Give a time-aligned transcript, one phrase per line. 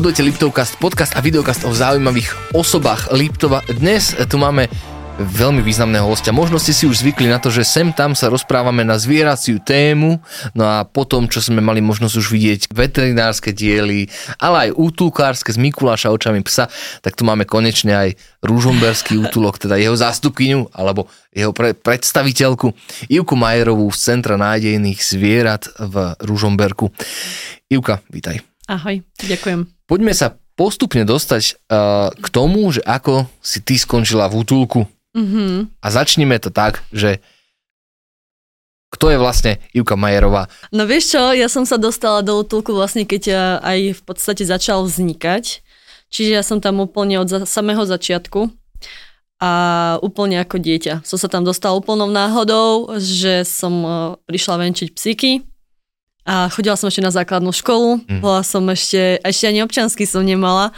[0.00, 3.60] Sledujete Liptovcast, podcast a videokast o zaujímavých osobách Liptova.
[3.68, 4.64] Dnes tu máme
[5.20, 6.32] veľmi významného hostia.
[6.32, 10.16] Možno ste si už zvykli na to, že sem tam sa rozprávame na zvieraciu tému,
[10.56, 14.08] no a potom, čo sme mali možnosť už vidieť veterinárske diely,
[14.40, 16.72] ale aj útulkárske z Mikuláša očami psa,
[17.04, 18.08] tak tu máme konečne aj
[18.40, 22.72] rúžomberský útulok, teda jeho zástupkyňu, alebo jeho pre, predstaviteľku
[23.12, 26.88] Ivku Majerovú z Centra nádejných zvierat v Rúžomberku.
[27.68, 28.49] Ivka, vítaj.
[28.70, 29.66] Ahoj, ďakujem.
[29.90, 34.86] Poďme sa postupne dostať uh, k tomu, že ako si ty skončila v útulku.
[35.10, 35.82] Mm-hmm.
[35.82, 37.18] A začnime to tak, že
[38.94, 40.46] kto je vlastne Ivka Majerová?
[40.70, 44.46] No vieš čo, ja som sa dostala do útulku vlastne, keď ja aj v podstate
[44.46, 45.66] začal vznikať.
[46.10, 48.54] Čiže ja som tam úplne od za- samého začiatku
[49.42, 49.50] a
[49.98, 51.02] úplne ako dieťa.
[51.02, 53.94] Som sa tam dostala úplnou náhodou, že som uh,
[54.30, 55.49] prišla venčiť psíky
[56.28, 58.20] a chodila som ešte na základnú školu, mm.
[58.20, 60.70] bola som ešte, ešte ani občansky som nemala.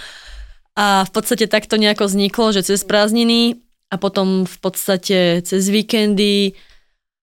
[0.72, 3.60] A v podstate takto nejako vzniklo, že cez prázdniny
[3.92, 6.56] a potom v podstate cez víkendy.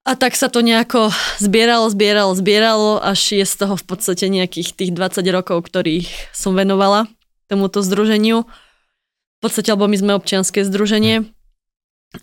[0.07, 1.11] A tak sa to nejako
[1.43, 6.55] zbieralo, zbieralo, zbieralo, až je z toho v podstate nejakých tých 20 rokov, ktorých som
[6.55, 7.11] venovala
[7.51, 8.47] tomuto združeniu.
[8.47, 11.27] V podstate, lebo my sme občianske združenie.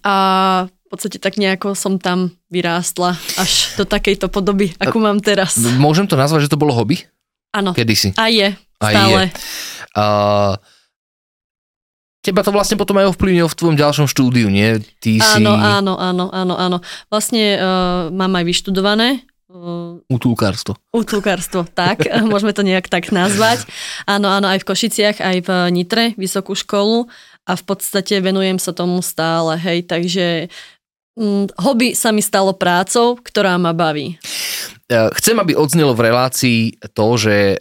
[0.07, 0.15] A
[0.71, 5.55] v podstate tak nejako som tam vyrástla až do takejto podoby, ako mám teraz.
[5.77, 7.05] Môžem to nazvať, že to bolo hobby?
[7.53, 7.73] Áno.
[7.73, 8.13] Kedysi.
[8.17, 9.09] A je, A stále.
[9.09, 9.25] je.
[9.97, 10.53] Uh,
[12.21, 14.81] teba to vlastne potom aj ovplyvnilo v tvojom ďalšom štúdiu, nie?
[15.01, 16.77] Ty si Áno, áno, áno, áno, áno.
[17.09, 17.61] Vlastne uh,
[18.13, 20.77] mám aj vyštudované uh, utulkárstvo.
[20.93, 23.65] útulkárstvo, tak, môžeme to nejak tak nazvať.
[24.05, 27.09] Áno, áno, aj v Košiciach, aj v Nitre, vysokú školu
[27.49, 30.53] a v podstate venujem sa tomu stále, hej, takže
[31.59, 34.15] hobby sa mi stalo prácou, ktorá ma baví.
[34.87, 36.59] Uh, chcem, aby odznelo v relácii
[36.95, 37.59] to, že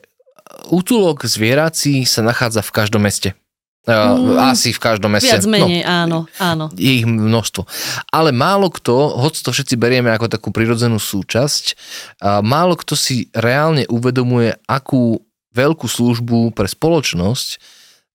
[0.71, 3.35] útulok zvierací sa nachádza v každom meste.
[3.35, 3.45] Uh,
[3.89, 5.33] Mm, asi v každom meste.
[5.33, 6.69] Viac menej, áno, áno.
[6.77, 7.65] je ich množstvo.
[8.13, 11.65] Ale málo kto, hoď to všetci berieme ako takú prirodzenú súčasť,
[12.21, 15.25] a málo kto si reálne uvedomuje, akú
[15.57, 17.59] veľkú službu pre spoločnosť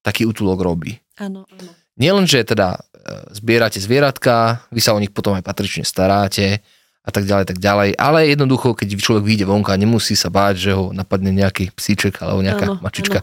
[0.05, 1.01] taký útulok robí.
[1.17, 1.82] Áno, áno.
[1.99, 6.65] Nielen, že teda e, zbierate zvieratka, vy sa o nich potom aj patrične staráte
[7.03, 10.71] a tak ďalej, tak ďalej, ale jednoducho, keď človek vyjde vonka, nemusí sa báť, že
[10.71, 13.19] ho napadne nejaký psíček alebo nejaká Áno, mačička.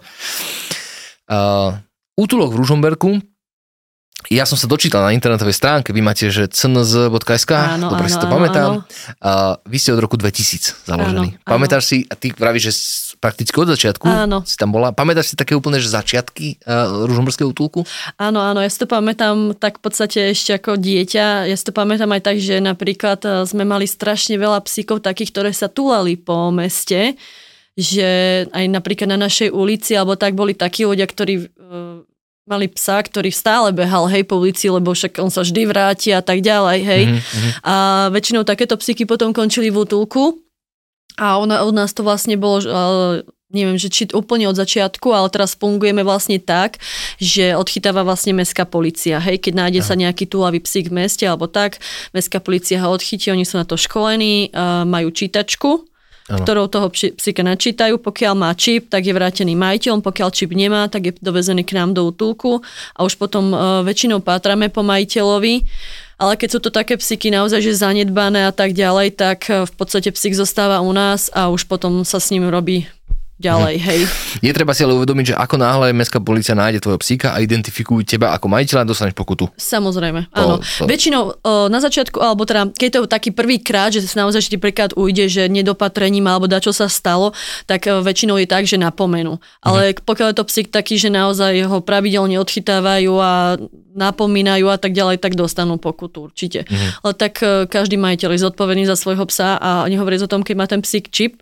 [1.24, 1.80] Uh,
[2.12, 3.10] útulok v Ružomberku,
[4.28, 8.22] ja som sa dočítal na internetovej stránke, vy máte, že cnz.sk, Áno, dobre si áno,
[8.22, 8.70] to áno, pamätám.
[8.76, 8.80] áno.
[9.16, 11.32] Uh, vy ste od roku 2000 založení.
[11.32, 11.48] Áno, áno.
[11.48, 12.72] Pamätáš si, a ty pravíš, že
[13.20, 14.42] prakticky od začiatku Áno.
[14.48, 17.84] si tam bola, pamätáš si také úplne, že začiatky uh, Ružomberského útulku?
[18.16, 21.44] Áno, áno, ja si to pamätám tak v podstate ešte ako dieťa.
[21.46, 25.30] Ja si to pamätám aj tak, že napríklad eh, sme mali strašne veľa psíkov takých,
[25.36, 27.20] ktoré sa tulali po meste,
[27.76, 32.09] že aj napríklad na našej ulici, alebo tak boli takí ľudia, ktorí eh,
[32.48, 36.24] mali psa, ktorý stále behal, hej, po ulici, lebo však on sa vždy vráti a
[36.24, 37.02] tak ďalej, hej.
[37.06, 37.20] Mhm,
[37.62, 37.74] A
[38.10, 40.40] väčšinou takéto psíky potom končili v útulku
[41.20, 45.26] a ona, od nás to vlastne bolo, eh, neviem, že či úplne od začiatku, ale
[45.26, 46.78] teraz fungujeme vlastne tak,
[47.18, 49.18] že odchytáva vlastne mestská policia.
[49.18, 51.82] Hej, keď nájde sa nejaký túlavý psík v meste alebo tak,
[52.14, 55.89] mestská policia ho odchytí, oni sú na to školení, eh, majú čítačku,
[56.30, 56.46] Áno.
[56.46, 57.98] ktorou toho psi- psíka načítajú.
[57.98, 61.90] Pokiaľ má čip, tak je vrátený majiteľom, pokiaľ čip nemá, tak je dovezený k nám
[61.90, 62.62] do útulku
[62.94, 65.66] a už potom uh, väčšinou pátrame po majiteľovi.
[66.20, 69.72] Ale keď sú to také psíky naozaj, že zanedbané a tak ďalej, tak eh, v
[69.72, 72.84] podstate psík zostáva u nás a už potom sa s ním robí
[73.40, 74.00] ďalej, hej.
[74.44, 78.04] Je treba si ale uvedomiť, že ako náhle mestská policia nájde tvojho psíka a identifikujú
[78.04, 79.48] teba ako majiteľa, dostaneš pokutu.
[79.56, 80.56] Samozrejme, To- áno.
[80.60, 84.22] to- Väčšinou o, na začiatku, alebo teda, keď je to taký prvý krát, že sa
[84.22, 87.32] naozaj ti príklad ujde, že nedopatrením alebo da čo sa stalo,
[87.64, 89.40] tak e, väčšinou je tak, že napomenú.
[89.64, 93.56] Ale pokiaľ je to psík taký, že naozaj ho pravidelne odchytávajú a
[93.90, 96.66] napomínajú a tak ďalej, tak dostanú pokutu určite.
[97.02, 100.54] Ale tak e, každý majiteľ je zodpovedný za svojho psa a nehovoriť o tom, keď
[100.56, 101.40] má ten psík čip,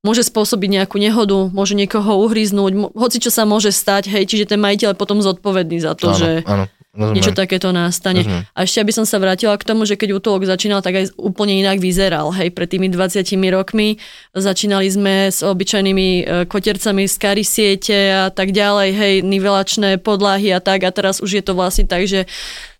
[0.00, 4.60] môže spôsobiť nejakú nehodu, môže niekoho uhryznúť, hoci čo sa môže stať, hej, čiže ten
[4.60, 6.64] majiteľ je potom zodpovedný za to, áno, že áno,
[6.96, 7.14] rozumiem.
[7.20, 8.24] niečo takéto nastane.
[8.24, 8.48] Rozumiem.
[8.56, 11.60] A ešte aby som sa vrátila k tomu, že keď útolok začínal, tak aj úplne
[11.60, 12.32] inak vyzeral.
[12.32, 13.20] Hej, pred tými 20
[13.52, 14.00] rokmi
[14.32, 20.56] začínali sme s obyčajnými e, kotercami z kary siete a tak ďalej, hej, nivelačné podlahy
[20.56, 20.80] a tak.
[20.88, 22.24] A teraz už je to vlastne tak, že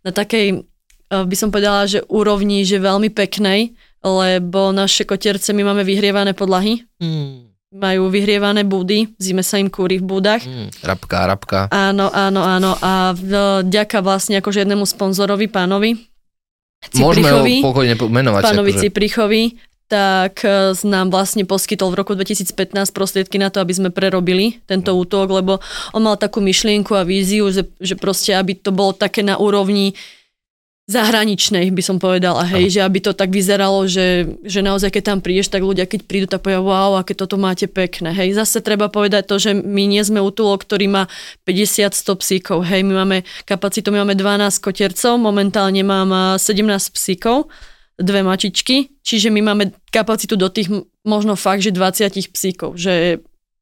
[0.00, 5.62] na takej, e, by som povedala, že úrovni, že veľmi peknej, lebo naše kotierce, my
[5.62, 10.42] máme vyhrievané podlahy, Mm, majú vyhrievané búdy, zime sa im kúri v búdach.
[10.42, 11.58] mm, rabka, rabka.
[11.68, 12.74] Áno, áno, áno.
[12.76, 15.94] A vďaka vlastne akože jednému sponzorovi, pánovi
[16.92, 18.42] Môžeme ho Ciprichovi, pokojne menovať.
[18.42, 18.82] pánovi akože.
[18.82, 19.42] Ciprichovi,
[19.84, 22.56] tak e, nám vlastne poskytol v roku 2015
[22.90, 25.60] prostriedky na to, aby sme prerobili tento útok, lebo
[25.92, 29.92] on mal takú myšlienku a víziu, že, že proste, aby to bolo také na úrovni
[30.90, 35.18] zahraničnej, by som povedala, hej, že aby to tak vyzeralo, že, že naozaj keď tam
[35.22, 38.34] prídeš, tak ľudia keď prídu, tak povedia, wow, aké toto máte pekné, hej.
[38.34, 41.02] Zase treba povedať to, že my nie sme útulok, ktorý má
[41.46, 47.46] 50-100 psíkov, hej, my máme kapacitu, my máme 12 kotercov, momentálne mám 17 psíkov,
[48.00, 50.72] dve mačičky, čiže my máme kapacitu do tých
[51.04, 53.20] možno fakt, že 20 psíkov, že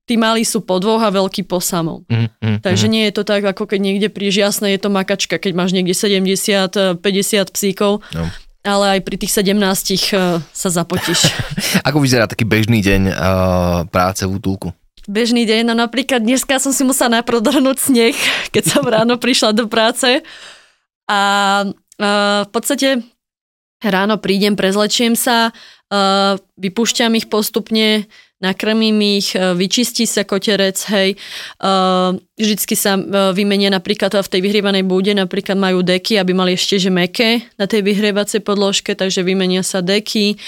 [0.09, 2.09] tí malí sú po dvoch a veľký po samom.
[2.09, 2.93] Mm, mm, Takže mm.
[2.97, 5.93] nie je to tak, ako keď niekde príš, jasné, je to makačka, keď máš niekde
[5.93, 8.25] 70, 50 psíkov, no.
[8.65, 11.29] ale aj pri tých 17 uh, sa zapotíš.
[11.89, 13.17] ako vyzerá taký bežný deň uh,
[13.93, 14.73] práce v útulku?
[15.05, 18.17] Bežný deň, no napríklad dneska som si musela najprv drhnúť sneh,
[18.53, 20.25] keď som ráno prišla do práce
[21.05, 21.21] a
[21.69, 23.05] uh, v podstate
[23.85, 28.09] ráno prídem, prezlečiem sa, uh, vypúšťam ich postupne,
[28.39, 31.15] nakrmím ich, e, vyčistí sa koterec, hej.
[31.15, 31.19] E,
[32.39, 33.03] vždycky sa e,
[33.35, 37.67] vymenia napríklad v tej vyhrievanej búde, napríklad majú deky, aby mali ešte že meké na
[37.67, 40.39] tej vyhrievacej podložke, takže vymenia sa deky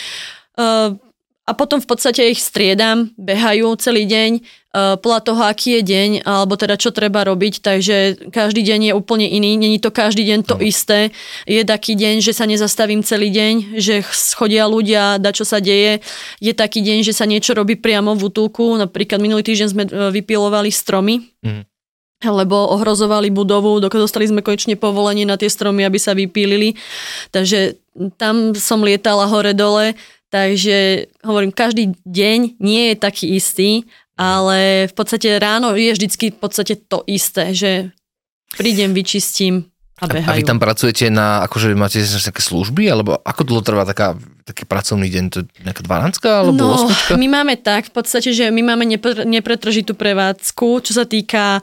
[1.49, 6.11] a potom v podstate ich striedam, behajú celý deň uh, podľa toho, aký je deň,
[6.23, 7.97] alebo teda čo treba robiť, takže
[8.31, 11.11] každý deň je úplne iný, není to každý deň to isté.
[11.51, 14.05] Je taký deň, že sa nezastavím celý deň, že
[14.39, 16.05] chodia ľudia, da čo sa deje.
[16.39, 19.91] Je taký deň, že sa niečo robí priamo v útulku, napríklad minulý týždeň sme e,
[20.15, 21.25] vypilovali stromy.
[21.43, 21.71] Mm
[22.21, 26.77] lebo ohrozovali budovu, dostali sme konečne povolenie na tie stromy, aby sa vypílili.
[27.33, 27.81] Takže
[28.21, 29.97] tam som lietala hore-dole,
[30.31, 33.82] Takže hovorím, každý deň nie je taký istý,
[34.15, 37.91] ale v podstate ráno je vždycky v podstate to isté, že
[38.55, 39.67] prídem, vyčistím
[40.00, 40.32] a behajú.
[40.32, 44.15] A vy tam pracujete na, akože máte nejaké služby, alebo ako dlho trvá taká,
[44.47, 47.19] taký pracovný deň, to je nejaká 12 alebo no, 8?
[47.21, 48.87] my máme tak, v podstate, že my máme
[49.29, 51.61] nepretržitú prevádzku, čo sa týka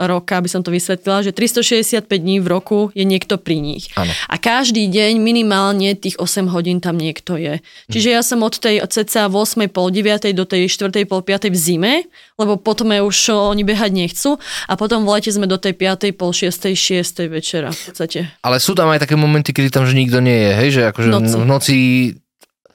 [0.00, 3.92] roka, aby som to vysvetlila, že 365 dní v roku je niekto pri nich.
[3.92, 4.08] Ano.
[4.32, 7.60] A každý deň minimálne tých 8 hodín tam niekto je.
[7.92, 9.68] Čiže ja som od tej od cca 8.
[9.68, 10.32] pol 9.
[10.32, 11.04] do tej 4.
[11.04, 11.52] pol 5.
[11.52, 11.94] v zime,
[12.40, 16.16] lebo potom už oni behať nechcú a potom v lete sme do tej 5.
[16.16, 16.72] pol 6.
[16.72, 17.28] 6.
[17.28, 18.32] večera v podstate.
[18.40, 20.68] Ale sú tam aj také momenty, kedy tam že nikto nie je, hej?
[20.80, 21.36] Že akože noci.
[21.36, 21.76] v noci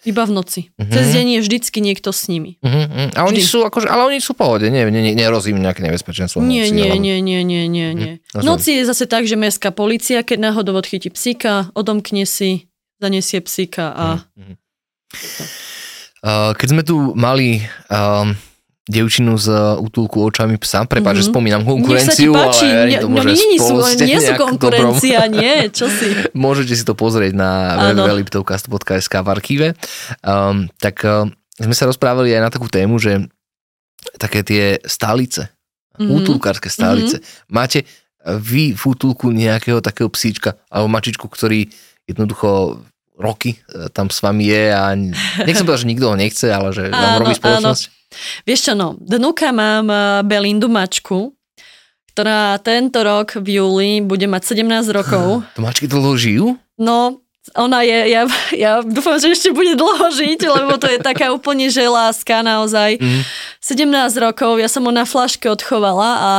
[0.06, 0.62] iba v noci.
[0.78, 0.88] Uh-huh.
[0.88, 2.62] Cez deň je vždycky niekto s nimi.
[2.62, 3.12] Uh-huh.
[3.18, 3.50] A oni Vždy.
[3.50, 6.40] sú akože, ale oni sú v pohode, nie, nie, nie, nerozí im nejaké nebezpečenstvo.
[6.46, 8.14] Nie, nie, nie, nie, nie, nie, nie.
[8.32, 8.42] Uh-huh.
[8.42, 12.70] V noci je zase tak, že mestská policia, keď náhodou odchytí psíka, odomkne si,
[13.02, 14.08] zanesie psíka a...
[14.38, 14.56] Uh-huh.
[16.26, 18.34] Uh, keď sme tu mali um,
[18.86, 20.86] devčinu z uh, útulku očami psa.
[20.86, 21.20] Prepáč, mm-hmm.
[21.20, 21.34] že mhm.
[21.34, 25.42] spomínam konkurenciu, páči, ale to môže no, nie, sú, nie sú konkurencia, dobrom.
[25.42, 26.08] nie, čo si.
[26.46, 29.68] Môžete si to pozrieť na www.liptovcast.sk v archíve.
[30.22, 31.26] Um, tak uh,
[31.58, 33.26] sme sa rozprávali aj na takú tému, že
[34.22, 35.50] také tie stálice,
[35.98, 36.16] mm-hmm.
[36.22, 37.18] útulkárske stálice.
[37.18, 37.50] Mm-hmm.
[37.50, 37.90] Máte
[38.26, 41.70] vy v útulku nejakého takého psíčka alebo mačičku, ktorý
[42.10, 42.82] jednoducho
[43.16, 44.92] roky e, tam s vami je a
[45.46, 47.84] nechcem povedať, že nikto ho nechce, ale že vám áno, robí spoločnosť.
[47.86, 48.05] Áno.
[48.48, 51.36] Vieš čo, no, dnuka mám eh, Belindu mačku,
[52.16, 55.44] ktorá tento rok v júli bude mať 17 rokov.
[55.58, 56.46] To mačky dlho žijú?
[56.80, 58.22] No, ona je, ja,
[58.58, 62.98] ja dúfam, že ešte bude dlho žiť, lebo to je taká úplne že láska naozaj.
[62.98, 63.22] Mm.
[63.62, 63.86] 17
[64.18, 66.32] rokov, ja som ho na flaške odchovala a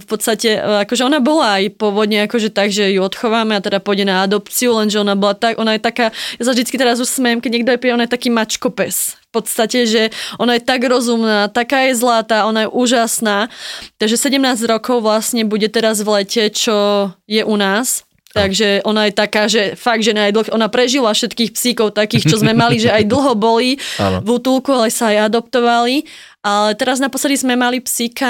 [0.00, 4.08] v podstate, akože ona bola aj pôvodne akože tak, že ju odchováme a teda pôjde
[4.08, 7.40] na adopciu, lenže ona bola tak, ona je taká, ja sa vždycky teraz už smiem,
[7.40, 9.16] keď niekto je pri, ona je taký mačkopes.
[9.32, 13.50] V podstate, že ona je tak rozumná, taká je zlatá, ona je úžasná.
[13.98, 19.14] Takže 17 rokov vlastne bude teraz v lete, čo je u nás Takže ona je
[19.14, 23.06] taká, že fakt, že najdlh, ona prežila všetkých psíkov takých, čo sme mali, že aj
[23.06, 23.78] dlho boli
[24.26, 26.02] v útulku, ale sa aj adoptovali.
[26.44, 28.28] Ale teraz naposledy sme mali psíka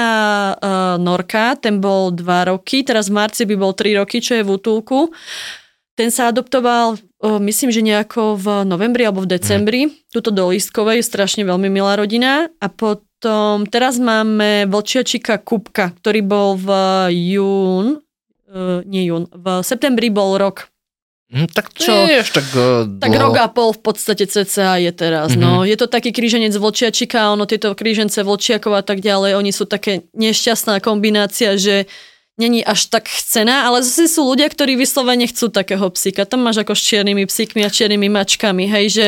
[0.55, 2.21] uh, Norka, ten bol 2
[2.53, 5.09] roky, teraz v marci by bol 3 roky, čo je v útulku.
[5.99, 9.81] Ten sa adoptoval, uh, myslím, že nejako v novembri alebo v decembri.
[9.89, 9.91] Mm.
[10.13, 12.47] Tuto do Lístkovej, strašne veľmi milá rodina.
[12.61, 16.69] A potom teraz máme vlčiačika Kupka, ktorý bol v
[17.09, 18.04] jún,
[18.87, 20.71] nie jún, v septembri bol rok.
[21.25, 21.89] Mm, tak čo?
[21.89, 25.33] Nie je tak uh, Tak rok a pol v podstate cca je teraz.
[25.33, 25.41] Mm-hmm.
[25.41, 25.65] No.
[25.65, 30.05] Je to taký kríženec vlčiačika, ono tieto krížence vlčiakov a tak ďalej, oni sú také
[30.13, 31.89] nešťastná kombinácia, že
[32.37, 36.29] není až tak chcená, ale zase sú ľudia, ktorí vyslovene chcú takého psíka.
[36.29, 39.07] Tam máš ako s čiernymi psíkmi a čiernymi mačkami, hej, že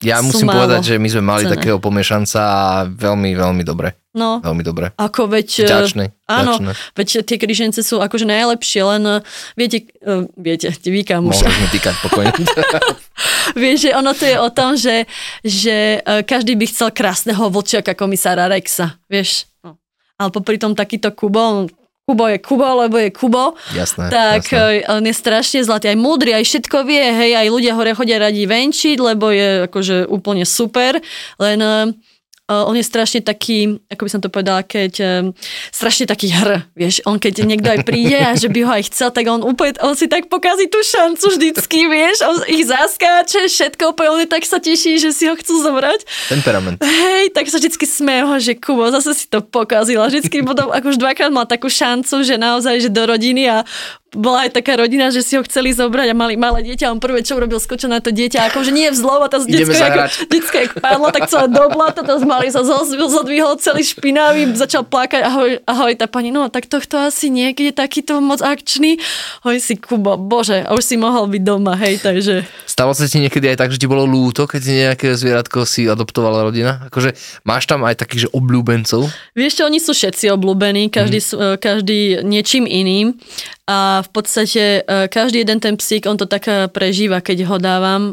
[0.00, 1.52] Ja musím málo povedať, že my sme mali cené.
[1.56, 3.99] takého pomiešanca a veľmi, veľmi dobre.
[4.10, 4.90] No, Veľmi dobre.
[4.98, 5.48] ako veď...
[5.62, 6.06] e, Vďačný.
[6.26, 6.72] Áno, vďačný.
[6.98, 9.16] veď tie križence sú akože najlepšie, len e,
[9.54, 11.38] viete, e, viete, ti vykám už.
[11.38, 12.32] Môžeš mi týkať pokojne.
[13.62, 15.06] Vieš, že ono to je o tom, že,
[15.42, 19.50] že každý by chcel krásneho vlčiaka komisára Rexa, vieš.
[19.60, 19.76] No.
[20.16, 21.66] Ale popri tom takýto Kubo,
[22.06, 24.08] Kubo je Kubo, lebo je Kubo, Jasné.
[24.08, 24.86] tak jasné.
[24.88, 28.46] on je strašne zlatý, aj múdry, aj všetko vie, hej, aj ľudia hore chodia radi
[28.46, 30.98] venčiť, lebo je akože úplne super,
[31.38, 31.58] len
[32.50, 35.06] on je strašne taký, ako by som to povedala, keď e,
[35.70, 39.14] strašne taký hr, vieš, on keď niekto aj príde a že by ho aj chcel,
[39.14, 43.94] tak on úplne, on si tak pokazí tú šancu vždycky, vieš, on ich zaskáče, všetko
[43.94, 46.02] úplne, on je tak sa teší, že si ho chcú zobrať.
[46.26, 46.78] Temperament.
[46.82, 50.10] Hej, tak sa vždycky smejú, že Kubo, zase si to pokazila.
[50.10, 53.62] Vždycky potom, ako už dvakrát mal takú šancu, že naozaj, že do rodiny a
[54.10, 56.98] bola aj taká rodina, že si ho chceli zobrať a mali malé dieťa a on
[56.98, 59.78] prvé, čo urobil, skočil na to dieťa, akože nie vzlov a tá Ideme detsko, ako,
[59.78, 60.10] zahrať.
[60.26, 65.22] detsko jak padlo, tak celé do blata, to mali sa zodvihol celý špinavý, začal plakať,
[65.22, 68.98] ahoj, ahoj, tá pani, no tak tohto asi nie, keď je takýto moc akčný.
[69.46, 72.42] Hoj si, Kubo, bože, a už si mohol byť doma, hej, takže...
[72.66, 75.86] Stalo sa ti niekedy aj tak, že ti bolo lúto, keď si nejaké zvieratko si
[75.86, 76.90] adoptovala rodina?
[76.90, 77.14] Akože
[77.46, 79.06] máš tam aj takých, že obľúbencov?
[79.38, 81.62] Vieš čo, oni sú všetci obľúbení, každý, mm.
[81.62, 83.14] každý niečím iným
[83.70, 87.56] a v podstate e, každý jeden ten psík, on to tak e, prežíva, keď ho
[87.62, 88.12] dávam e,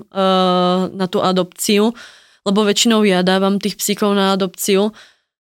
[0.93, 1.97] na tú adopciu,
[2.45, 4.93] lebo väčšinou ja dávam tých psíkov na adopciu,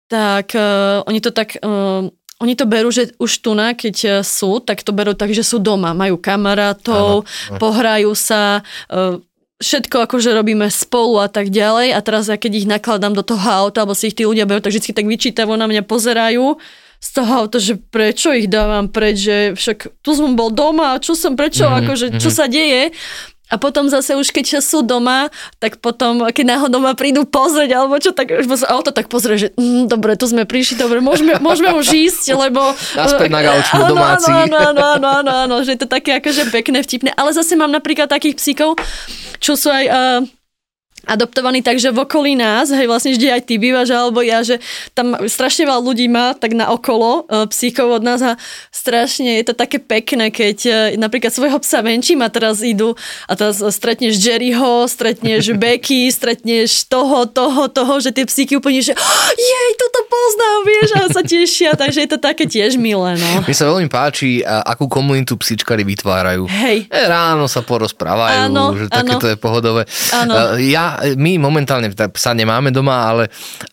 [0.05, 0.53] tak
[1.09, 1.57] oni to tak...
[2.43, 5.55] Oni to berú, že už tu na, keď sú, tak to berú tak, že sú
[5.55, 7.23] doma, majú kamarátov,
[7.63, 8.59] pohrajú sa,
[9.63, 11.95] všetko akože robíme spolu a tak ďalej.
[11.95, 14.59] A teraz ja keď ich nakladám do toho auta, alebo si ich tí ľudia berú,
[14.59, 16.59] tak vždy tak vyčítavo na mňa pozerajú
[17.05, 21.13] z toho auta, že prečo ich dávam preč, že však tu som bol doma, čo
[21.13, 22.89] som, prečo, Mhm, mm-hmm, akože, čo sa deje.
[23.45, 25.29] A potom zase už keď sú doma,
[25.61, 29.37] tak potom, keď náhodou ma prídu pozrieť, alebo čo, tak už sa auto tak pozrie,
[29.37, 32.73] že mm, dobre, tu sme prišli, dobre, môžeme, môžeme už ísť, lebo...
[32.97, 34.33] Naspäť na gaučku, Áno, domáci.
[34.33, 37.13] Áno, áno, áno, áno, áno, že je to také akože pekné, vtipné.
[37.13, 38.81] Ale zase mám napríklad takých psíkov,
[39.37, 39.85] čo sú aj...
[39.93, 40.25] Uh,
[41.05, 44.59] adoptovaní tak, že v okolí nás, hej, vlastne vždy aj ty bývaš, alebo ja, že
[44.91, 48.35] tam strašne veľa ľudí má tak na okolo e, psíkov od nás a
[48.69, 52.97] strašne je to také pekné, keď e, napríklad svojho psa venčím a teraz idú
[53.29, 58.93] a teraz stretneš Jerryho, stretneš Becky, stretneš toho, toho, toho, že tie psíky úplne, že
[59.35, 63.45] jej, toto poznám, vieš, a sa tešia, takže je to také tiež milé, no.
[63.45, 66.49] Mne sa veľmi páči, akú komunitu psíčkari vytvárajú.
[66.49, 66.89] Hej.
[66.89, 68.93] E, Ráno sa porozprávajú, Áno, že áno.
[68.93, 69.83] takéto je pohodové.
[70.11, 70.57] Áno.
[70.57, 70.71] E,
[71.03, 73.23] Ja, my momentálne psa nemáme doma, ale,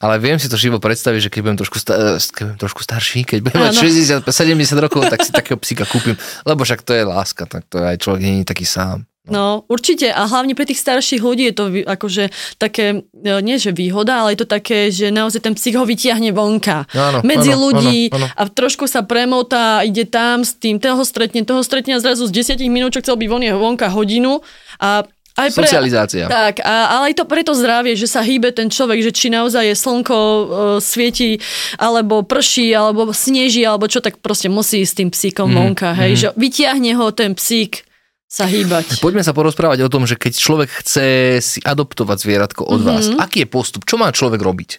[0.03, 2.81] ale viem si to živo predstaviť, že keď budem trošku, sta- e, keď budem trošku
[2.83, 3.83] starší, keď budem mať Áno.
[4.27, 7.79] 60, 70 rokov, tak si takého psíka kúpim, lebo však to je láska, tak to
[7.79, 9.07] aj človek nie je taký sám.
[9.23, 10.11] No, určite.
[10.11, 14.35] A hlavne pre tých starších ľudí je to akože také, e, nie že výhoda, ale
[14.35, 16.91] je to také, že naozaj ten psych ho vytiahne vonka.
[16.91, 18.35] Áno, medzi áno, ľudí áno, áno.
[18.35, 22.59] a trošku sa premotá, ide tam s tým, toho stretne, toho stretne a zrazu z
[22.59, 24.43] 10 minút, čo chcel byť von, je vonka hodinu
[24.83, 26.29] a aj pre, Socializácia.
[26.29, 29.27] Tak, a, ale aj to pre to zdravie, že sa hýbe ten človek, že či
[29.29, 30.45] naozaj je slnko e,
[30.79, 31.41] svieti,
[31.77, 35.91] alebo prší, alebo sneží, alebo čo, tak proste musí ísť s tým psíkom Mhm, vonka,
[35.95, 37.89] hej, že vytiahne ho ten psík
[38.29, 39.01] sa hýbať.
[39.01, 41.07] Poďme sa porozprávať o tom, že keď človek chce
[41.45, 43.21] si adoptovať zvieratko od vás, Mhm.
[43.21, 43.85] aký je postup?
[43.85, 44.71] Čo má človek robiť?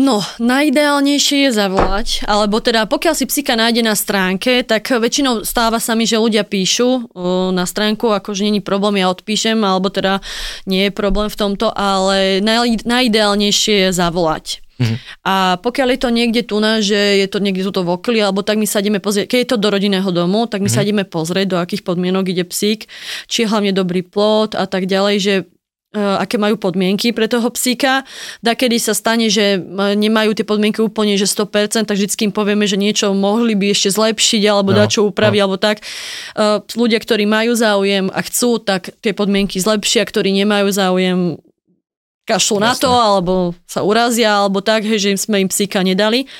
[0.00, 5.76] No, najideálnejšie je zavolať, alebo teda pokiaľ si psíka nájde na stránke, tak väčšinou stáva
[5.76, 10.24] sa mi, že ľudia píšu o, na stránku, akože není problém, ja odpíšem, alebo teda
[10.64, 14.64] nie je problém v tomto, ale naj, najideálnejšie je zavolať.
[14.80, 14.96] Mhm.
[15.28, 18.40] A pokiaľ je to niekde tu na, že je to niekde tuto v okli, alebo
[18.40, 21.04] tak my sa ideme pozrieť, keď je to do rodinného domu, tak my sa ideme
[21.04, 22.88] pozrieť, do akých podmienok ide psík,
[23.28, 25.34] či je hlavne dobrý plot a tak ďalej, že
[25.90, 28.06] aké majú podmienky pre toho psíka.
[28.46, 32.34] Da kedy sa stane, že e, nemajú tie podmienky úplne, že 100%, tak vždycky im
[32.34, 35.82] povieme, že niečo mohli by ešte zlepšiť alebo No, dať čo upraviť, alebo tak.
[36.38, 41.18] E, Ľudia, ktorí majú záujem a chcú, tak tie podmienky zlepšia, ktorí nemajú záujem,
[42.22, 46.30] kašľú na to, alebo sa urazia, alebo tak, hej, že im sme im psíka nedali.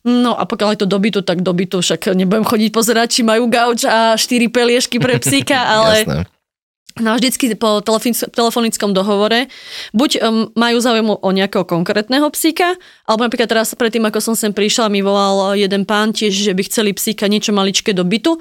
[0.00, 3.84] No a pokiaľ je to dobytu, tak dobytu, však nebudem chodiť pozerať, či majú gauč
[3.84, 6.37] a štyri peliešky pre psíka, ale Jasné.
[6.98, 9.46] No vždycky po telefon- telefonickom dohovore
[9.94, 12.74] buď um, majú záujem o nejakého konkrétneho psíka,
[13.06, 16.62] alebo napríklad teraz predtým, ako som sem prišla, mi volal jeden pán tiež, že by
[16.66, 18.36] chceli psíka niečo maličké do bytu,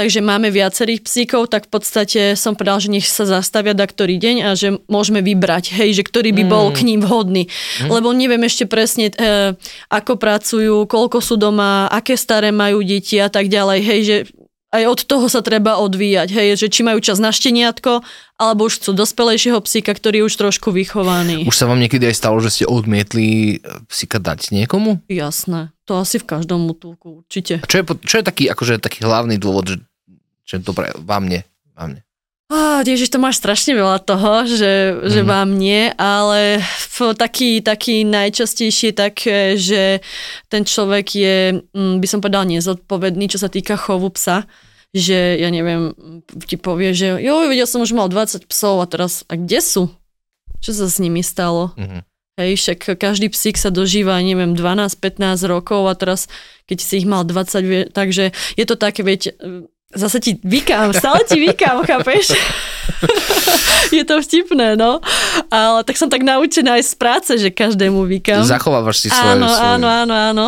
[0.00, 4.16] takže máme viacerých psíkov, tak v podstate som povedal, že nech sa zastavia da ktorý
[4.16, 6.74] deň a že môžeme vybrať, hej, že ktorý by bol Mm.
[6.74, 7.42] k ním vhodný.
[7.84, 9.52] Lebo neviem ešte presne, e,
[9.92, 14.16] ako pracujú, koľko sú doma, aké staré majú deti a tak ďalej, hej, že
[14.70, 18.06] aj od toho sa treba odvíjať, hej, že či majú čas na šteniatko,
[18.38, 21.42] alebo už chcú dospelejšieho psíka, ktorý je už trošku vychovaný.
[21.44, 23.58] Už sa vám niekedy aj stalo, že ste odmietli
[23.90, 25.02] psíka dať niekomu?
[25.10, 27.58] Jasné, to asi v každom útulku, určite.
[27.62, 29.76] A čo je, čo je taký, akože, taký hlavný dôvod, že,
[30.46, 31.42] že dobre, vám nie,
[31.74, 32.02] vám nie?
[32.50, 35.06] Oh, ježiš, to máš strašne veľa toho, že, mm.
[35.06, 40.02] že vám nie, ale v, taký, taký najčastejšie také, že
[40.50, 44.50] ten človek je, mm, by som povedal, nezodpovedný, čo sa týka chovu psa
[44.90, 45.94] že ja neviem,
[46.50, 49.82] ti povie, že jo, videl som, už mal 20 psov a teraz, a kde sú?
[50.58, 51.70] Čo sa s nimi stalo?
[51.78, 52.02] Mm-hmm.
[52.40, 56.26] Hej, však každý psík sa dožíva, neviem, 12-15 rokov a teraz,
[56.66, 59.36] keď si ich mal 20, takže je to také, viete,
[59.90, 62.30] Zase ti vykám, stále ti vykám, chápeš?
[63.96, 65.02] je to vtipné, no.
[65.50, 68.46] Ale tak som tak naučená aj z práce, že každému vykám.
[68.46, 69.34] Zachovávaš si svoje.
[69.34, 69.66] Áno, svoje.
[69.66, 70.46] áno, áno, áno.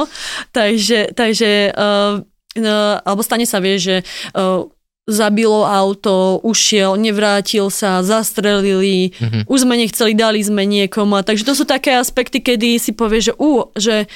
[0.54, 4.06] Takže, takže uh, uh, alebo stane sa, vie, že
[4.38, 4.62] uh,
[5.10, 9.50] zabilo auto, ušiel, nevrátil sa, zastrelili, mm-hmm.
[9.50, 11.18] už sme nechceli, dali sme niekomu.
[11.26, 14.06] Takže to sú také aspekty, kedy si povie, že, uh, že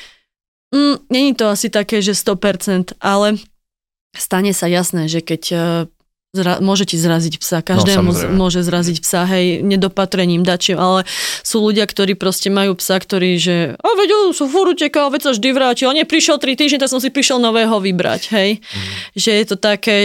[0.70, 3.42] mm, není to asi také, že 100%, ale
[4.18, 5.56] stane sa jasné, že keď e,
[6.36, 11.08] zra- môže ti zraziť psa, každému no, môže zraziť psa, hej, nedopatrením, dačím, ale
[11.40, 15.32] sú ľudia, ktorí proste majú psa, ktorí, že a veď sú furt utekal, veď sa
[15.32, 18.50] vždy vrátil, a neprišiel tri týždne, tak som si prišiel nového vybrať, hej.
[18.60, 18.92] Mm.
[19.16, 19.98] Že je to také,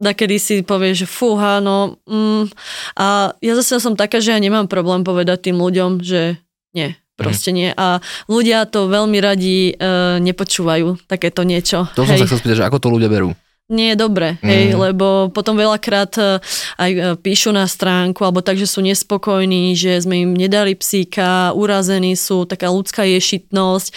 [0.00, 2.50] kedy si povie, že fúha, no mm,
[2.96, 6.40] a ja zase som taká, že ja nemám problém povedať tým ľuďom, že
[6.72, 7.70] nie, Proste nie.
[7.76, 9.84] A ľudia to veľmi radi e,
[10.20, 11.86] nepočúvajú, takéto niečo.
[11.92, 12.16] To hej.
[12.16, 13.36] som sa chcel spýtať, že ako to ľudia berú?
[13.72, 14.76] Nie je dobre, hej, mm.
[14.76, 16.24] lebo potom veľakrát e,
[16.76, 21.56] aj e, píšu na stránku, alebo tak, že sú nespokojní, že sme im nedali psíka,
[21.56, 23.88] urazení sú, taká ľudská ješitnosť,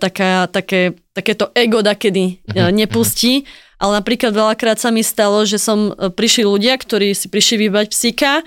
[0.00, 2.72] taká, také, takéto ego kedy mm.
[2.72, 3.44] nepustí.
[3.82, 7.86] Ale napríklad veľakrát sa mi stalo, že som e, prišli ľudia, ktorí si prišli vybať
[7.90, 8.46] psíka,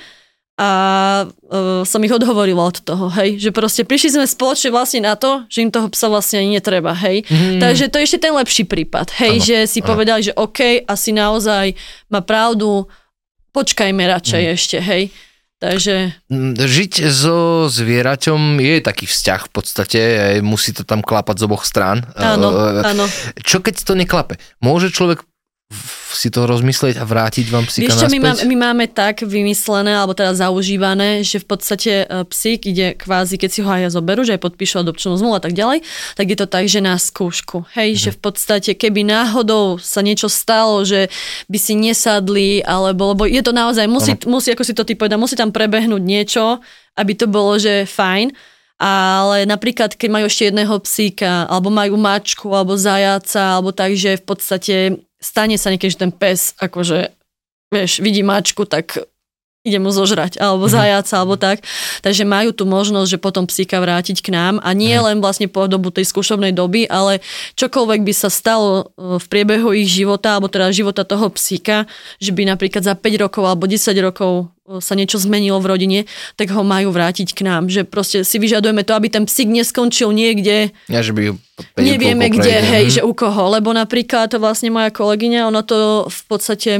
[0.55, 0.69] a
[1.27, 5.43] uh, som ich odhovorila od toho, hej, že proste prišli sme spoločne vlastne na to,
[5.51, 7.27] že im toho psa vlastne ani netreba, hej.
[7.27, 7.59] Mm.
[7.59, 9.87] Takže to je ešte ten lepší prípad, hej, ano, že si ano.
[9.91, 11.75] povedali, že OK, asi naozaj
[12.07, 12.87] má pravdu,
[13.51, 14.51] počkajme radšej mm.
[14.55, 15.03] ešte, hej.
[15.59, 16.15] Takže...
[16.31, 20.01] Mm, žiť so zvieraťom je taký vzťah v podstate,
[20.39, 22.07] musí to tam klapať z oboch strán.
[22.15, 23.03] Áno, áno.
[23.43, 24.39] Čo keď to neklape?
[24.63, 25.23] Môže človek
[26.15, 29.91] si to rozmyslieť a vrátiť vám psíka Vieš čo, my, máme, my máme tak vymyslené,
[29.91, 33.89] alebo teda zaužívané, že v podstate e, psík ide kvázi, keď si ho aj ja
[33.91, 35.83] zoberú, že aj podpíšu adopčnú zmluvu a tak ďalej,
[36.15, 37.67] tak je to tak, že na skúšku.
[37.75, 37.99] Hej, mm.
[37.99, 41.11] že v podstate, keby náhodou sa niečo stalo, že
[41.51, 45.19] by si nesadli, alebo lebo je to naozaj, musí, musí ako si to ty povedal,
[45.19, 46.63] musí tam prebehnúť niečo,
[46.95, 52.51] aby to bolo, že fajn ale napríklad, keď majú ešte jedného psíka, alebo majú mačku,
[52.51, 54.75] alebo zajaca, alebo tak, že v podstate
[55.25, 57.09] stane sa niekedy, že ten pes akože,
[57.73, 59.01] vieš, vidí mačku, tak
[59.65, 60.71] ide mu zožrať, alebo mhm.
[60.71, 61.65] zajaca, alebo tak.
[62.05, 65.65] Takže majú tu možnosť, že potom psíka vrátiť k nám a nie len vlastne po
[65.65, 67.25] dobu tej skúšobnej doby, ale
[67.57, 71.89] čokoľvek by sa stalo e, v priebehu ich života, alebo teda života toho psíka,
[72.21, 75.99] že by napríklad za 5 rokov alebo 10 rokov e, sa niečo zmenilo v rodine,
[76.37, 77.65] tak ho majú vrátiť k nám.
[77.65, 80.69] Že proste si vyžadujeme to, aby ten psík neskončil niekde.
[80.85, 81.33] Ja, že by
[81.79, 83.47] Nevieme kde, hej, že u koho.
[83.47, 86.71] Lebo napríklad vlastne moja kolegyňa, ona to v podstate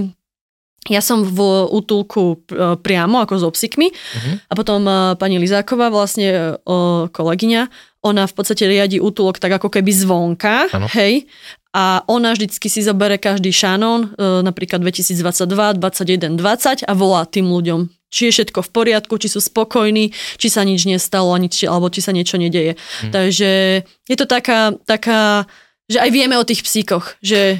[0.89, 1.39] ja som v
[1.74, 4.36] útulku e, priamo ako so psíkmi uh-huh.
[4.50, 6.74] a potom e, pani Lizáková, vlastne e,
[7.10, 7.62] kolegyňa,
[8.06, 10.86] ona v podstate riadi útulok tak ako keby zvonka, ano.
[10.93, 11.26] hej,
[11.74, 17.91] a ona vždycky si zabere každý šanón, napríklad 2022, 21, 20 a volá tým ľuďom,
[18.08, 22.15] či je všetko v poriadku, či sú spokojní, či sa nič nestalo, alebo či sa
[22.15, 22.80] niečo nedeje.
[22.80, 23.12] Hmm.
[23.12, 25.52] Takže je to taká, taká,
[25.91, 27.60] že aj vieme o tých psíkoch, že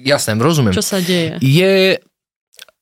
[0.00, 0.72] Jasné, rozumiem.
[0.72, 1.36] Čo sa deje?
[1.44, 2.00] Je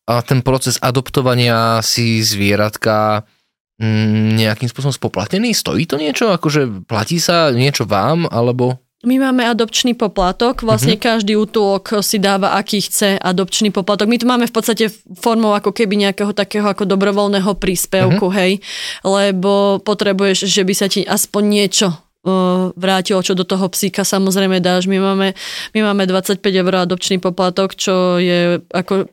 [0.09, 3.29] a ten proces adoptovania si zvieratka
[3.77, 5.53] mm, nejakým spôsobom spoplatnený?
[5.53, 6.33] Stojí to niečo?
[6.33, 8.81] Akože platí sa niečo vám, alebo...
[9.07, 11.07] My máme adopčný poplatok, vlastne uh-huh.
[11.15, 14.11] každý útulok si dáva, aký chce adopčný poplatok.
[14.11, 14.91] My tu máme v podstate
[15.23, 18.39] formou ako keby nejakého takého ako dobrovoľného príspevku, uh-huh.
[18.43, 18.53] hej,
[19.07, 21.95] lebo potrebuješ, že by sa ti aspoň niečo
[22.75, 24.91] vrátilo, čo do toho psíka samozrejme dáš.
[24.91, 25.39] My máme,
[25.73, 29.07] my máme 25 eur adopčný poplatok, čo je ako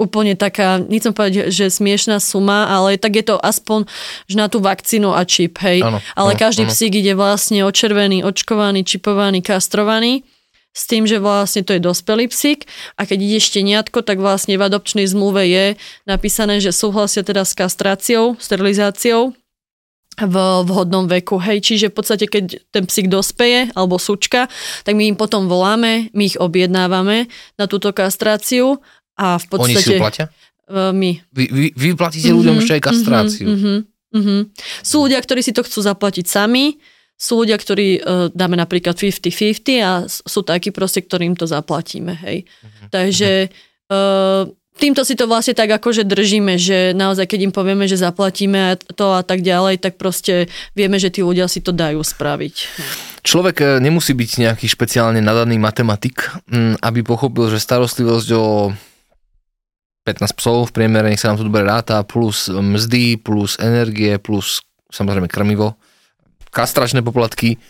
[0.00, 3.84] úplne taká, nechcem povedať, že smiešná suma, ale tak je to aspoň
[4.24, 5.84] že na tú vakcínu a čip, hej.
[5.84, 6.72] Ano, ale ano, každý ano.
[6.72, 10.24] psík ide vlastne očervený, očkovaný, čipovaný, kastrovaný
[10.72, 12.64] s tým, že vlastne to je dospelý psík
[12.96, 15.66] a keď ide šteniatko, tak vlastne v adopčnej zmluve je
[16.08, 19.36] napísané, že súhlasia teda s kastráciou, sterilizáciou
[20.20, 20.36] v
[20.68, 21.40] vhodnom veku.
[21.40, 24.52] Hej, čiže v podstate, keď ten psík dospeje, alebo sučka,
[24.84, 28.84] tak my im potom voláme, my ich objednávame na túto kastráciu
[29.20, 29.76] a v podstate...
[29.76, 30.26] Oni si ju platia?
[30.70, 31.20] Uh, my.
[31.34, 33.46] Vy, vy, vy platíte mm-hmm, ľuďom ešte aj kastráciu.
[33.52, 33.78] Mm-hmm,
[34.16, 34.40] mm-hmm.
[34.80, 36.80] Sú ľudia, ktorí si to chcú zaplatiť sami,
[37.20, 42.16] sú ľudia, ktorí uh, dáme napríklad 50-50 a sú takí proste, ktorým to zaplatíme.
[42.16, 42.48] Hej.
[42.48, 42.88] Mm-hmm.
[42.88, 43.30] Takže
[43.92, 44.48] uh,
[44.80, 49.12] týmto si to vlastne tak akože držíme, že naozaj keď im povieme, že zaplatíme to
[49.12, 52.54] a tak ďalej, tak proste vieme, že tí ľudia si to dajú spraviť.
[53.20, 56.32] Človek e, nemusí byť nejaký špeciálne nadaný matematik,
[56.80, 58.72] aby pochopil, že starostlivosť o
[60.04, 64.64] 15 psov v priemere, nech sa nám to dobre ráta, plus mzdy, plus energie, plus
[64.88, 65.76] samozrejme krmivo,
[66.50, 67.60] kastračné poplatky.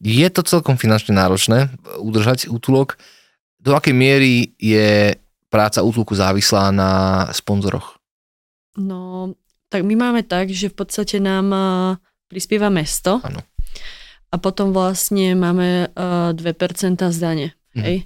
[0.00, 3.00] Je to celkom finančne náročné udržať útulok.
[3.60, 5.16] Do akej miery je
[5.48, 6.90] práca útulku závislá na
[7.32, 7.96] sponzoroch?
[8.76, 9.32] No,
[9.72, 11.48] tak my máme tak, že v podstate nám
[12.28, 13.24] prispieva mesto.
[13.24, 13.40] Ano.
[14.32, 17.54] A potom vlastne máme uh, 2% zdanie.
[17.72, 17.84] Mhm.
[17.84, 17.98] Hej?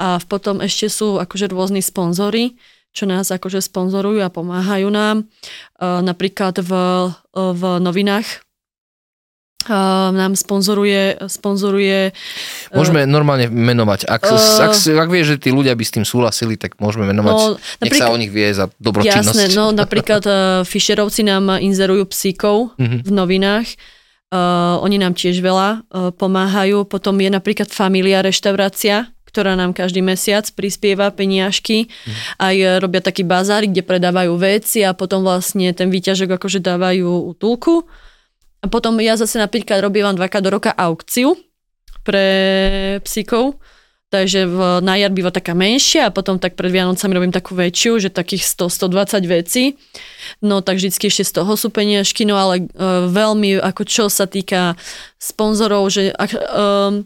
[0.00, 2.58] A potom ešte sú akože rôzni sponzory,
[2.92, 5.24] čo nás akože sponzorujú a pomáhajú nám.
[5.80, 6.72] Uh, napríklad v,
[7.32, 8.44] v novinách
[9.70, 12.10] nám sponzoruje, sponzoruje
[12.74, 14.10] Môžeme uh, normálne menovať.
[14.10, 17.34] Ak, uh, ak, ak vie, že tí ľudia by s tým súhlasili, tak môžeme menovať.
[17.34, 19.38] No, Nech sa o nich vie za dobročinnosť.
[19.38, 20.34] Jasné, no napríklad uh,
[20.66, 23.00] Fischerovci nám inzerujú psíkov uh-huh.
[23.06, 23.68] v novinách.
[24.32, 26.88] Uh, oni nám tiež veľa uh, pomáhajú.
[26.88, 31.88] Potom je napríklad Familia reštaurácia, ktorá nám každý mesiac prispieva peniažky.
[31.88, 32.12] Mm.
[32.36, 37.88] Aj robia taký bazár, kde predávajú veci a potom vlastne ten výťažok akože dávajú útulku.
[38.62, 41.34] A potom ja zase napríklad robím dvakrát do roka aukciu
[42.06, 43.58] pre psíkov,
[44.12, 48.04] takže v, na jar býva taká menšia a potom tak pred Vianocami robím takú väčšiu,
[48.04, 49.64] že takých 100-120 vecí.
[50.44, 54.28] No tak vždycky ešte z toho sú peniažky, no ale uh, veľmi ako čo sa
[54.28, 54.76] týka
[55.16, 57.02] sponzorov, že uh,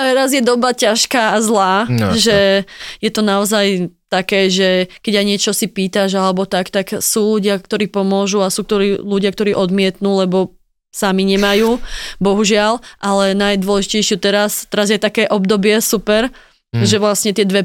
[0.00, 2.64] teraz je doba ťažká a zlá, no, že
[3.00, 7.56] je to naozaj také, že keď aj niečo si pýtaš alebo tak, tak sú ľudia,
[7.62, 10.58] ktorí pomôžu a sú ktorí, ľudia, ktorí odmietnú, lebo
[10.90, 11.78] sami nemajú,
[12.24, 16.28] bohužiaľ, ale najdôležitejšie teraz, teraz je také obdobie super,
[16.74, 16.82] mm.
[16.82, 17.62] že vlastne tie 2%.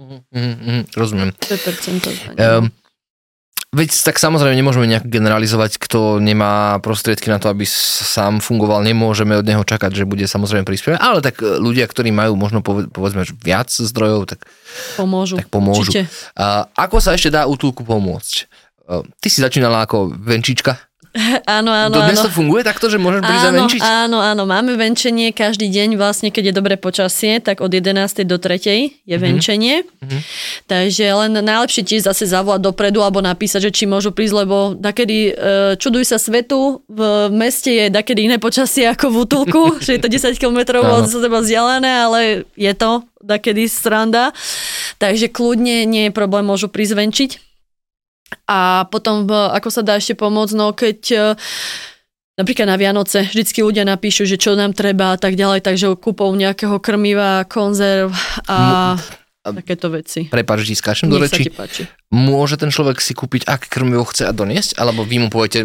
[0.00, 1.28] Mm, mm, mm, rozumiem.
[1.36, 2.72] 2% um,
[3.70, 9.38] Veď tak samozrejme nemôžeme nejak generalizovať, kto nemá prostriedky na to, aby sám fungoval, nemôžeme
[9.38, 13.22] od neho čakať, že bude samozrejme prispievať, ale tak e, ľudia, ktorí majú možno povedzme
[13.38, 14.42] viac zdrojov, tak
[14.98, 15.38] pomôžu.
[15.38, 15.94] Tak pomôžu.
[16.34, 18.34] A ako sa ešte dá útulku pomôcť?
[18.42, 20.89] E, ty si začínala ako venčička?
[21.58, 22.06] áno, áno.
[22.06, 23.80] Dnes to funguje takto, že môžeš prísť áno, zavenčiť?
[23.82, 28.22] Áno, áno, máme venčenie každý deň, vlastne keď je dobré počasie, tak od 11.
[28.22, 28.62] do 3.
[28.62, 29.18] je mm-hmm.
[29.18, 29.82] venčenie.
[29.82, 30.20] Mm-hmm.
[30.70, 35.34] Takže len najlepšie tiež zase zavolať dopredu alebo napísať, že či môžu prísť, lebo dakedy,
[35.34, 40.00] e, čuduj sa svetu, v meste je dakedy iné počasie ako v útulku, že je
[40.06, 42.20] to 10 km od seba vzdialené, ale
[42.54, 44.30] je to dakedy sranda.
[45.02, 47.49] Takže kľudne nie je problém, môžu prísť venčiť.
[48.46, 51.18] A potom, ako sa dá ešte pomôcť, no keď e,
[52.38, 56.30] napríklad na Vianoce vždycky ľudia napíšu, že čo nám treba a tak ďalej, takže kúpou
[56.34, 58.10] nejakého krmiva, konzerv
[58.50, 60.28] a M- takéto veci.
[60.28, 61.48] Prepač, že skáčem do reči.
[62.12, 64.76] Môže ten človek si kúpiť, ak krmivo chce a doniesť?
[64.76, 65.64] Alebo vy mu poviete,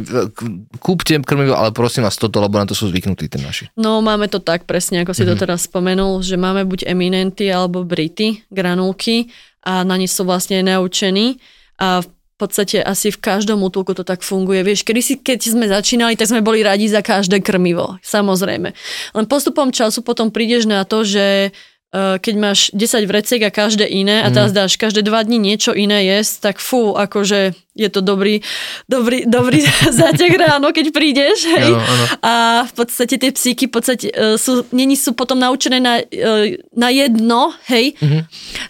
[0.79, 3.67] kúpte krmivo, ale prosím vás toto, lebo na to sú zvyknutí ten naši.
[3.75, 5.29] No máme to tak presne, ako si mm-hmm.
[5.31, 5.41] to mhm.
[5.43, 9.27] teraz spomenul, že máme buď eminenty alebo brity, granulky
[9.65, 11.41] a na ne sú vlastne naučení
[11.75, 14.59] a v v podstate asi v každom útulku to tak funguje.
[14.59, 18.75] Vieš, kedy si, keď sme začínali, tak sme boli radi za každé krmivo, samozrejme.
[19.15, 21.55] Len postupom času potom prídeš na to, že
[21.95, 24.57] keď máš 10 vreciek a každé iné a teraz mhm.
[24.65, 28.39] dáš každé dva dní niečo iné jesť, tak fú, akože je to dobrý,
[28.87, 29.59] dobrý, dobrý
[29.99, 31.43] zátek ráno, keď prídeš.
[31.43, 31.75] Hej.
[31.75, 32.03] Ano, ano.
[32.23, 36.45] A v podstate tie psíky v podstate uh, sú, není sú potom naučené na, uh,
[36.71, 37.99] na jedno, hej.
[37.99, 38.21] Mm-hmm.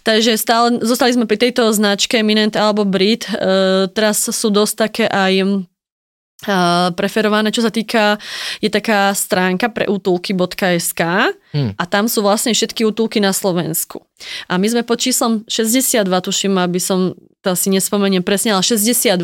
[0.02, 3.30] Takže stále, zostali sme pri tejto značke Eminent alebo Brit.
[3.30, 5.66] Uh, teraz sú dosť také aj
[6.93, 8.21] preferované, čo sa týka,
[8.62, 11.01] je taká stránka pre útulky.sk
[11.53, 11.71] hmm.
[11.77, 14.05] a tam sú vlastne všetky útulky na Slovensku.
[14.47, 19.21] A my sme pod číslom 62, tuším, aby som to si nespomeniem presne, ale 62,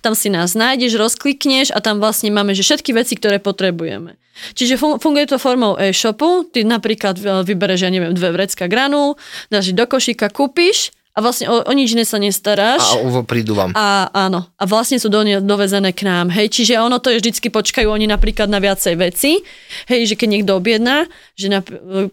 [0.00, 4.16] tam si nás nájdeš, rozklikneš a tam vlastne máme, že všetky veci, ktoré potrebujeme.
[4.54, 9.18] Čiže funguje to formou e-shopu, ty napríklad vybereš, ja neviem, dve vrecka granul,
[9.52, 12.78] dáš do košíka, kúpiš a vlastne o, o nič iné sa nestaráš.
[12.94, 13.74] A prídu vám.
[13.74, 14.46] A áno.
[14.54, 16.30] A vlastne sú do, dovezené k nám.
[16.30, 19.42] Hej, čiže ono to je vždycky počkajú oni napríklad na viacej veci.
[19.90, 21.58] Hej, že keď niekto objedná, že na,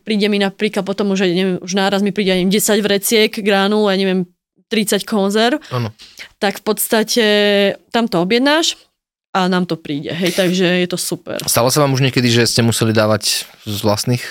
[0.02, 3.98] príde mi napríklad potom už, neviem, už náraz mi príde neviem, 10 vreciek granul, ja
[4.02, 4.26] neviem,
[4.74, 5.62] 30 konzerv.
[5.70, 5.94] Áno.
[6.42, 7.26] Tak v podstate
[7.94, 8.74] tam to objednáš
[9.38, 11.38] a nám to príde, hej, takže je to super.
[11.46, 14.24] Stalo sa vám už niekedy, že ste museli dávať z vlastných?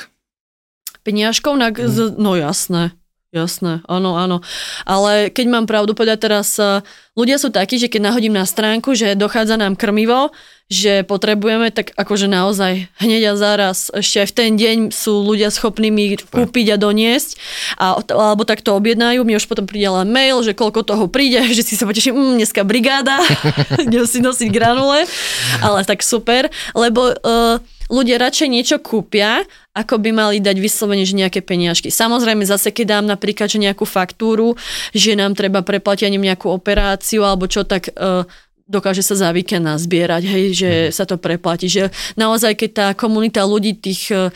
[1.05, 1.61] Peniažkov?
[1.61, 2.17] Na, mm.
[2.17, 2.97] No jasné.
[3.35, 4.47] Jasné, áno, áno.
[4.87, 6.87] Ale keď mám pravdu povedať teraz, eh,
[7.19, 10.31] ľudia sú takí, že keď nahodím na stránku, že dochádza nám krmivo,
[10.71, 15.51] že potrebujeme, tak akože naozaj hneď a zaraz, ešte aj v ten deň sú ľudia
[15.51, 17.31] schopní mi kúpiť a doniesť,
[17.75, 21.43] a, alebo tak to objednajú, mi už potom príde len mail, že koľko toho príde,
[21.59, 23.19] že si sa poteším, mm, dneska brigáda,
[23.83, 25.11] idem si nosiť granule,
[25.59, 27.59] ale tak super, lebo uh,
[27.91, 29.45] ľudia radšej niečo kúpia,
[29.75, 31.91] ako by mali dať vyslovene, že nejaké peniažky.
[31.91, 34.55] Samozrejme, zase keď dám napríklad že nejakú faktúru,
[34.95, 38.25] že nám treba preplatiť nejakú operáciu alebo čo, tak uh,
[38.65, 40.93] dokáže sa za víkend nazbierať, hej, že mm.
[40.95, 41.69] sa to preplatí.
[41.69, 44.33] Že naozaj, keď tá komunita ľudí, tých uh,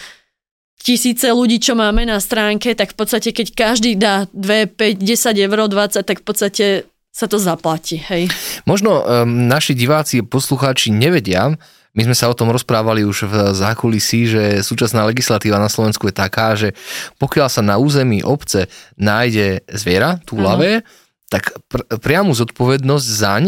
[0.82, 5.46] tisíce ľudí, čo máme na stránke, tak v podstate, keď každý dá 2, 5, 10
[5.48, 6.66] eur, 20, tak v podstate
[7.08, 8.30] sa to zaplatí, hej.
[8.62, 11.58] Možno um, naši diváci poslucháči nevedia,
[11.96, 16.14] my sme sa o tom rozprávali už v zákulisí, že súčasná legislatíva na Slovensku je
[16.14, 16.76] taká, že
[17.16, 18.68] pokiaľ sa na území obce
[19.00, 20.84] nájde zviera, túlavé,
[21.32, 23.44] tak pr- priamu zodpovednosť zaň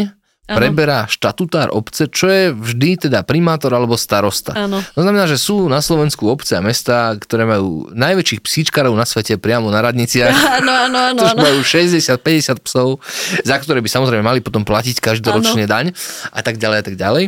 [0.51, 0.59] Ano.
[0.67, 4.51] preberá štatutár obce, čo je vždy teda primátor alebo starosta.
[4.59, 4.83] Ano.
[4.99, 9.39] To znamená, že sú na Slovensku obce a mesta, ktoré majú najväčších psíčkarov na svete
[9.39, 10.35] priamo na radniciach.
[10.59, 11.23] Áno, áno, áno.
[11.39, 12.99] majú 60-50 psov,
[13.47, 15.71] za ktoré by samozrejme mali potom platiť každoročne ano.
[15.71, 15.87] daň
[16.35, 17.25] a tak ďalej a tak ďalej.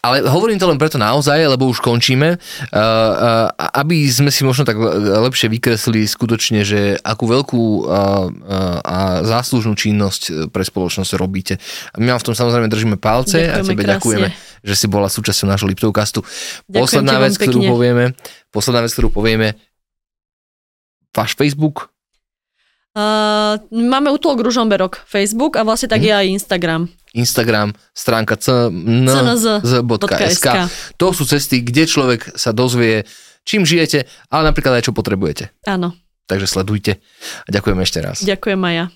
[0.00, 2.40] Ale hovorím to len preto naozaj, lebo už končíme, uh,
[2.72, 7.86] uh, aby sme si možno tak lepšie vykreslili skutočne, že akú veľkú uh,
[8.82, 11.60] a záslužnú činnosť pre spoločnosť robíte.
[12.00, 13.92] My vám v tom samozrejme držíme palce ďakujeme a tebe krásne.
[13.94, 14.28] ďakujeme,
[14.64, 16.24] že si bola súčasťou nášho Liptovkastu.
[16.72, 17.70] Posledná vec, ktorú pekne.
[17.70, 18.04] povieme,
[18.50, 19.54] posledná vec, ktorú povieme,
[21.14, 21.92] váš Facebook?
[22.94, 26.06] Uh, máme útulok Ružomberok Facebook a vlastne tak mm.
[26.06, 26.82] je aj Instagram.
[27.14, 30.46] Instagram, stránka cnz.sk.
[30.98, 33.06] To sú cesty, kde človek sa dozvie,
[33.46, 35.54] čím žijete, ale napríklad aj čo potrebujete.
[35.64, 35.94] Áno.
[36.24, 37.04] Takže sledujte
[37.44, 38.24] a ďakujem ešte raz.
[38.24, 38.86] Ďakujem aj ja.